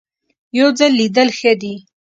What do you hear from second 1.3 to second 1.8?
ښه دي.